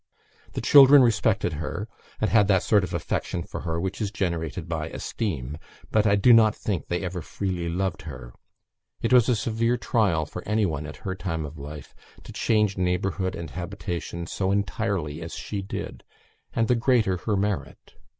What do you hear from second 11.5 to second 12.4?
life to